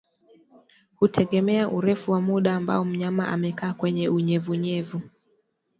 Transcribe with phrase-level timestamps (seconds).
[0.95, 5.01] Hutegemea urefu wa muda ambao mnyama amekaa kwenye unyevunyevu